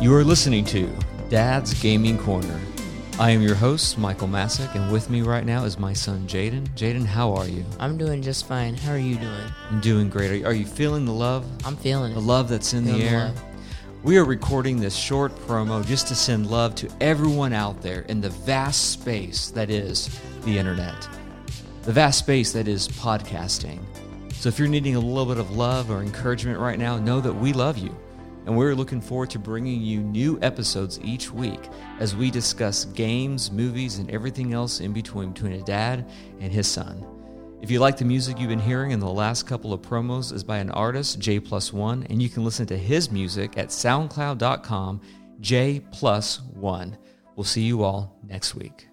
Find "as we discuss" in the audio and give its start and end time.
31.98-32.84